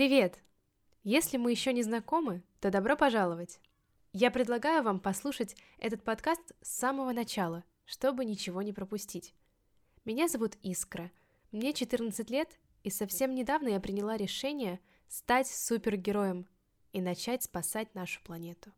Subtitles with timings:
[0.00, 0.42] Привет!
[1.02, 3.60] Если мы еще не знакомы, то добро пожаловать!
[4.14, 9.34] Я предлагаю вам послушать этот подкаст с самого начала, чтобы ничего не пропустить.
[10.06, 11.10] Меня зовут Искра,
[11.52, 12.48] мне 14 лет,
[12.82, 16.46] и совсем недавно я приняла решение стать супергероем
[16.94, 18.72] и начать спасать нашу планету.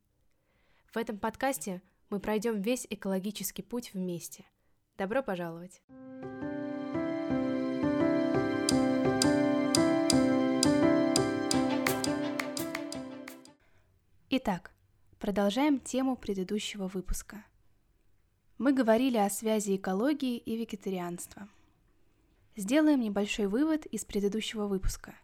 [0.92, 4.44] В этом подкасте мы пройдем весь экологический путь вместе.
[4.98, 5.82] Добро пожаловать!
[14.34, 14.70] Итак,
[15.18, 17.44] продолжаем тему предыдущего выпуска.
[18.56, 21.50] Мы говорили о связи экологии и вегетарианства.
[22.56, 25.14] Сделаем небольшой вывод из предыдущего выпуска.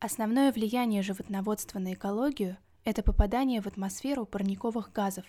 [0.00, 5.24] Основное влияние животноводства на экологию– это попадание в атмосферу парниковых газов,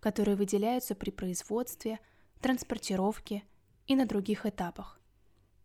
[0.00, 2.00] которые выделяются при производстве,
[2.40, 3.44] транспортировке
[3.86, 5.00] и на других этапах.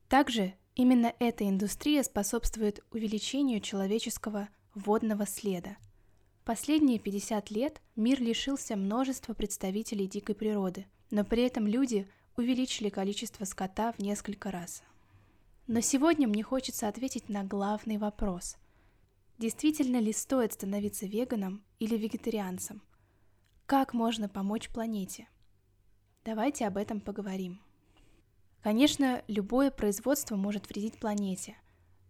[0.10, 5.78] Также именно эта индустрия способствует увеличению человеческого водного следа–
[6.46, 13.46] Последние 50 лет мир лишился множества представителей дикой природы, но при этом люди увеличили количество
[13.46, 14.84] скота в несколько раз.
[15.68, 18.58] Но сегодня мне хочется ответить на главный вопрос.
[19.38, 22.82] Действительно ли стоит становиться веганом или вегетарианцем?
[23.66, 25.30] Как можно помочь планете?
[26.26, 27.62] Давайте об этом поговорим.
[28.62, 31.56] Конечно, любое производство может вредить планете,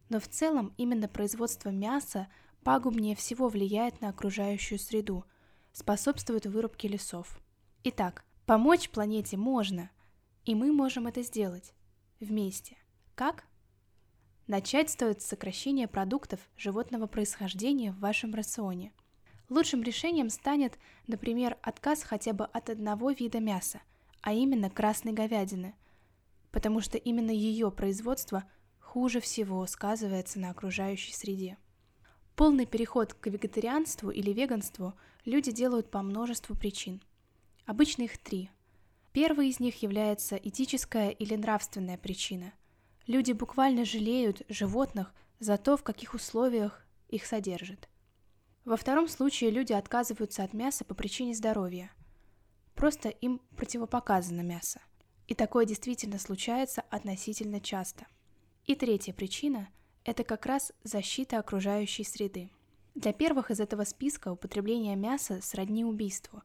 [0.09, 2.27] но в целом именно производство мяса
[2.63, 5.25] пагубнее всего влияет на окружающую среду,
[5.71, 7.39] способствует вырубке лесов.
[7.83, 9.91] Итак, помочь планете можно,
[10.45, 11.73] и мы можем это сделать
[12.19, 12.77] вместе.
[13.15, 13.45] Как?
[14.47, 18.91] Начать стоит с сокращения продуктов животного происхождения в вашем рационе.
[19.49, 23.81] Лучшим решением станет, например, отказ хотя бы от одного вида мяса,
[24.21, 25.75] а именно красной говядины,
[26.51, 28.43] потому что именно ее производство
[28.79, 31.57] хуже всего сказывается на окружающей среде.
[32.35, 36.99] Полный переход к вегетарианству или веганству люди делают по множеству причин.
[37.67, 38.49] Обычно их три.
[39.11, 42.53] Первой из них является этическая или нравственная причина.
[43.05, 47.87] Люди буквально жалеют животных за то, в каких условиях их содержат.
[48.65, 51.91] Во втором случае люди отказываются от мяса по причине здоровья.
[52.73, 54.81] Просто им противопоказано мясо.
[55.27, 58.07] И такое действительно случается относительно часто.
[58.65, 59.69] И третья причина–
[60.05, 62.49] это как раз защита окружающей среды.
[62.95, 66.43] Для первых из этого списка употребление мяса сродни убийству,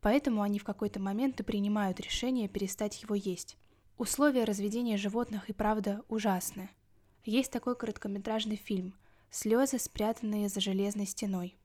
[0.00, 3.56] поэтому они в какой-то момент и принимают решение перестать его есть.
[3.96, 6.70] Условия разведения животных и правда ужасны.
[7.24, 8.94] Есть такой короткометражный фильм
[9.30, 11.56] «Слезы, спрятанные за железной стеной».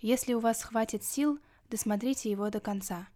[0.00, 3.08] Если у вас хватит сил, досмотрите его до конца.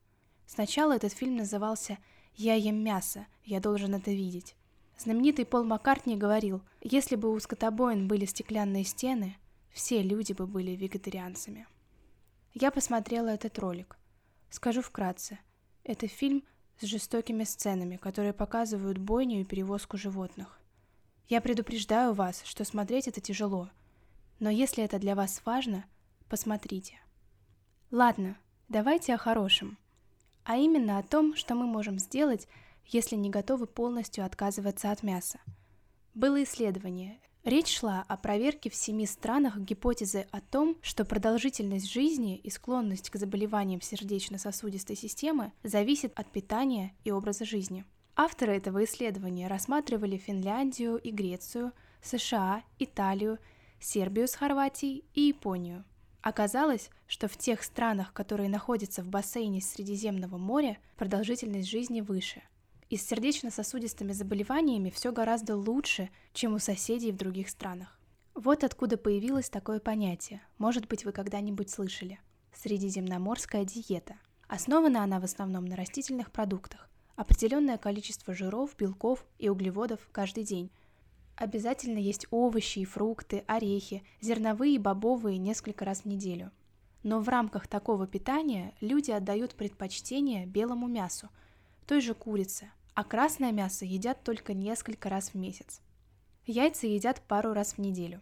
[0.47, 1.99] Сначала этот фильм назывался
[2.35, 4.55] «Я ем мясо, я должен это видеть».
[4.97, 9.37] Знаменитый Пол Маккартни говорил, если бы у скотобоин были стеклянные стены,
[9.73, 11.67] все люди бы были вегетарианцами.
[12.55, 13.99] Я посмотрела этот ролик.
[14.51, 15.41] Скажу вкратце.
[15.83, 16.45] Это фильм
[16.79, 20.61] с жестокими сценами, которые показывают бойню и перевозку животных.
[21.29, 23.71] Я предупреждаю вас, что смотреть это тяжело,
[24.39, 25.85] но если это для вас важно,
[26.29, 27.01] посмотрите.
[27.91, 28.37] Ладно,
[28.69, 29.79] давайте о хорошем,
[30.45, 32.47] а именно о том, что мы можем сделать,
[32.87, 35.41] если не готовы полностью отказываться от мяса.
[36.15, 37.19] Было исследование.
[37.45, 43.11] Речь шла о проверке в семи странах гипотезы о том, что продолжительность жизни и склонность
[43.11, 47.85] к заболеваниям сердечно-сосудистой системы зависит от питания и образа жизни.
[48.17, 53.39] Авторы этого исследования рассматривали Финляндию и Грецию, США, Италию,
[53.79, 55.85] Сербию с Хорватией и Японию.
[56.23, 62.43] Оказалось, что в тех странах, которые находятся в бассейне Средиземного моря, продолжительность жизни выше–
[62.91, 67.99] и с сердечно-сосудистыми заболеваниями все гораздо лучше, чем у соседей в других странах.
[68.35, 72.19] Вот откуда появилось такое понятие, может быть вы когда-нибудь слышали.
[72.53, 74.17] Средиземноморская диета.
[74.49, 76.89] Основана она в основном на растительных продуктах.
[77.17, 80.71] Определенное количество жиров, белков и углеводов каждый день.
[81.37, 86.51] Обязательно есть овощи и фрукты, орехи, зерновые и бобовые несколько раз в неделю.
[87.03, 91.29] Но в рамках такого питания люди отдают предпочтение белому мясу–
[91.87, 95.81] той же курицы, а красное мясо едят только несколько раз в месяц.
[96.47, 98.21] Яйца едят пару раз в неделю.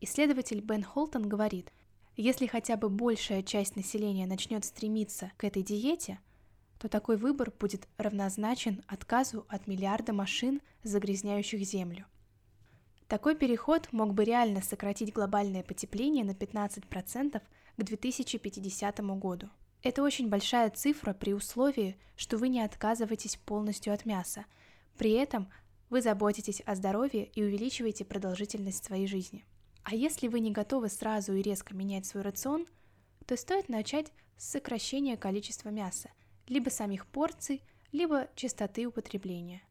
[0.00, 1.72] Исследователь Бен Холтон говорит,
[2.16, 6.18] если хотя бы большая часть населения начнет стремиться к этой диете,
[6.78, 12.06] то такой выбор будет равнозначен отказу от миллиарда машин, загрязняющих Землю.
[13.08, 19.48] Такой переход мог бы реально сократить глобальное потепление на 15% к 2050 году.
[19.82, 24.44] Это очень большая цифра при условии, что вы не отказываетесь полностью от мяса.
[24.96, 25.48] При этом
[25.88, 29.44] вы заботитесь о здоровье и увеличиваете продолжительность своей жизни.
[29.84, 32.66] А если вы не готовы сразу и резко менять свой рацион,
[33.26, 36.10] то стоит начать с сокращения количества мяса,
[36.46, 39.62] либо самих порций, либо частоты употребления.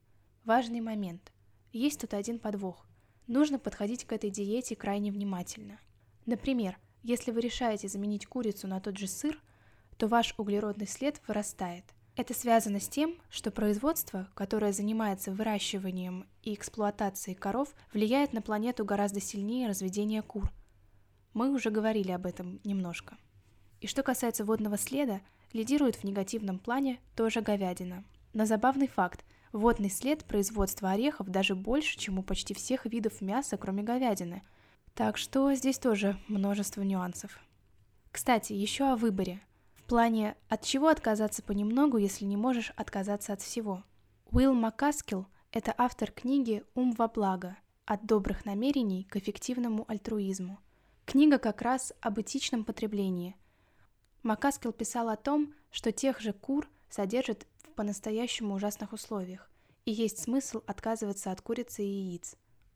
[0.44, 1.31] Важный момент.
[1.74, 2.88] Есть тут один подвох.
[3.27, 5.80] Нужно подходить к этой диете крайне внимательно.
[6.25, 9.39] Например, если вы решаете заменить курицу на тот же сыр,
[9.97, 11.83] то ваш углеродный след вырастает.
[12.15, 18.85] Это связано с тем, что производство, которое занимается выращиванием и эксплуатацией коров, влияет на планету
[18.85, 20.51] гораздо сильнее разведения кур.
[21.33, 23.17] Мы уже говорили об этом немножко.
[23.81, 25.21] И что касается водного следа,
[25.53, 28.03] лидирует в негативном плане тоже говядина.
[28.33, 33.57] Но забавный факт– водный след производства орехов даже больше, чем у почти всех видов мяса,
[33.57, 34.44] кроме говядины.
[34.95, 37.39] Так что здесь тоже множество нюансов.
[38.11, 39.41] Кстати, еще о выборе
[39.87, 43.83] плане «от чего отказаться понемногу, если не можешь отказаться от всего?».
[44.31, 47.57] Уилл Маккаскил– это автор книги «Ум во благо.
[47.85, 50.59] От добрых намерений к эффективному альтруизму».
[51.05, 53.37] Книга как раз об этичном потреблении.
[54.23, 59.49] Маккаскил писал о том, что тех же кур содержат в по-настоящему ужасных условиях,
[59.85, 62.35] и есть смысл отказываться от курицы и яиц.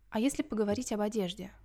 [0.10, 1.52] А если поговорить об одежде–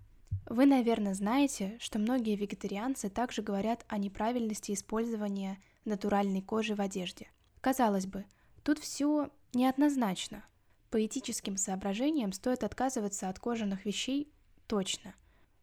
[0.48, 7.28] вы, наверное, знаете, что многие вегетарианцы также говорят о неправильности использования натуральной кожи в одежде.
[7.60, 8.24] Казалось бы,
[8.62, 10.44] тут все неоднозначно.
[10.90, 14.32] По этическим соображениям стоит отказываться от кожаных вещей
[14.68, 15.14] точно.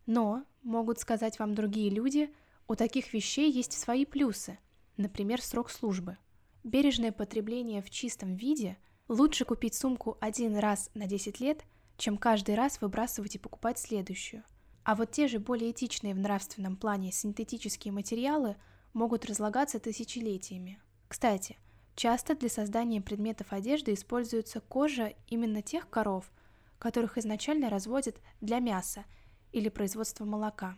[0.05, 2.33] Но, могут сказать вам другие люди,
[2.67, 4.59] у таких вещей есть свои плюсы,
[4.97, 6.17] например, срок службы.
[6.65, 8.77] Бережное потребление в чистом виде
[9.07, 11.63] лучше купить сумку один раз на 10 лет,
[11.97, 14.43] чем каждый раз выбрасывать и покупать следующую.
[14.83, 18.57] А вот те же более этичные в нравственном плане синтетические материалы
[18.93, 20.79] могут разлагаться тысячелетиями.
[21.07, 21.57] Кстати,
[21.95, 26.31] часто для создания предметов одежды используется кожа именно тех коров,
[26.79, 29.05] которых изначально разводят для мяса
[29.53, 30.77] или производства молока.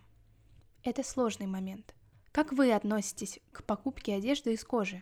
[0.84, 1.96] Это сложный момент.
[2.32, 5.02] Как вы относитесь к покупке одежды из кожи?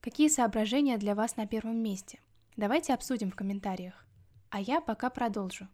[0.00, 2.18] Какие соображения для вас на первом месте?
[2.56, 4.04] Давайте обсудим в комментариях.
[4.50, 5.68] А я пока продолжу.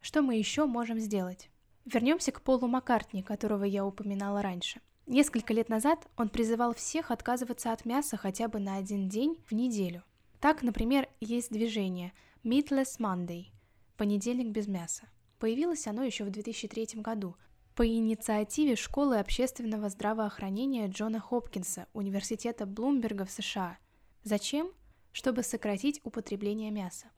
[0.00, 1.50] Что мы еще можем сделать?
[1.84, 4.80] Вернемся к Полу Маккартни, которого я упоминала раньше.
[5.06, 9.52] Несколько лет назад он призывал всех отказываться от мяса хотя бы на один день в
[9.52, 10.02] неделю.
[10.40, 13.48] Так, например, есть движение Meatless Monday–
[13.98, 15.02] понедельник без мяса.
[15.38, 17.36] Появилось оно еще в 2003 году
[17.74, 23.76] по инициативе Школы общественного здравоохранения Джона Хопкинса Университета Блумберга в США.
[24.22, 24.70] Зачем?
[25.12, 27.08] Чтобы сократить употребление мяса.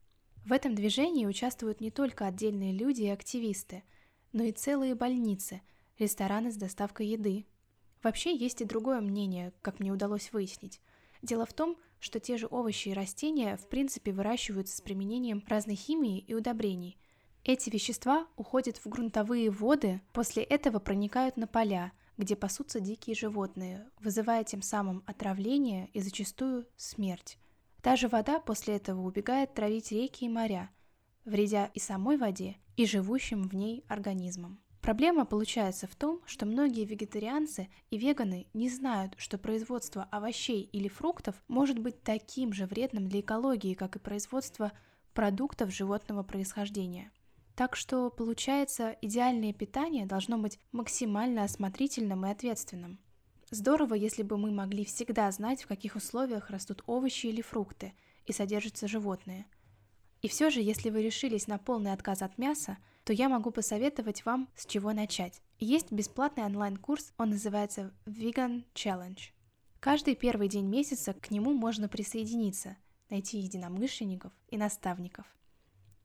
[0.45, 3.85] В этом движении участвуют не только отдельные люди и активисты–
[4.32, 5.62] но и целые больницы,
[5.99, 7.46] рестораны с доставкой еды.
[8.02, 10.81] Вообще есть и другое мнение, как мне удалось выяснить.
[11.23, 15.75] Дело в том, что те же овощи и растения в принципе выращиваются с применением разной
[15.75, 16.99] химии и удобрений.
[17.44, 23.88] Эти вещества уходят в грунтовые воды, после этого проникают на поля, где пасутся дикие животные,
[24.00, 27.38] вызывая тем самым отравление и зачастую смерть.
[27.82, 30.70] Та же вода после этого убегает травить реки и моря,
[31.26, 34.61] вредя и самой воде, и живущим в ней организмам.
[34.81, 40.87] Проблема получается в том, что многие вегетарианцы и веганы не знают, что производство овощей или
[40.87, 44.70] фруктов может быть таким же вредным для экологии, как и производство
[45.12, 47.10] продуктов животного происхождения.
[47.56, 53.01] Так что, получается, идеальное питание должно быть максимально осмотрительным и ответственным.
[53.51, 57.93] Здорово, если бы мы могли всегда знать, в каких условиях растут овощи или фрукты
[58.27, 59.46] и содержатся животные–
[60.23, 64.25] и все же, если вы решились на полный отказ от мяса, то я могу посоветовать
[64.25, 65.41] вам, с чего начать.
[65.58, 69.19] Есть бесплатный онлайн-курс, он называется Vegan Challenge.
[69.81, 72.77] Каждый первый день месяца к нему можно присоединиться,
[73.08, 75.27] найти единомышленников и наставников.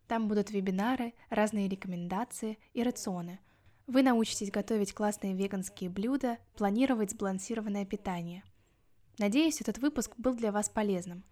[0.08, 3.40] Там будут вебинары, разные рекомендации и рационы.
[3.88, 8.44] Вы научитесь готовить классные веганские блюда, планировать сбалансированное питание.
[9.18, 11.24] Надеюсь, этот выпуск был для вас полезным.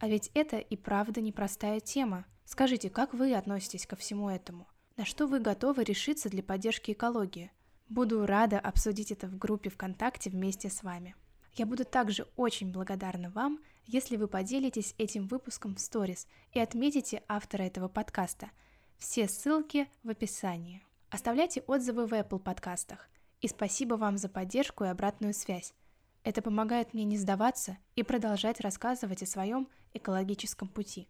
[0.00, 2.24] А ведь это и правда непростая тема.
[2.46, 4.66] Скажите, как вы относитесь ко всему этому?
[4.96, 7.52] На что вы готовы решиться для поддержки экологии?
[7.88, 11.14] Буду рада обсудить это в группе ВКонтакте вместе с вами.
[11.54, 17.22] Я буду также очень благодарна вам, если вы поделитесь этим выпуском в сторис и отметите
[17.28, 18.50] автора этого подкаста.
[18.96, 20.82] Все ссылки в описании.
[21.10, 23.10] Оставляйте отзывы в Apple подкастах.
[23.40, 25.74] И спасибо вам за поддержку и обратную связь.
[26.22, 31.08] Это помогает мне не сдаваться и продолжать рассказывать о своем экологическом пути.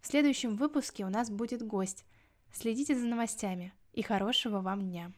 [0.00, 2.04] В следующем выпуске у нас будет гость.
[2.52, 5.12] Следите за новостями и хорошего вам дня!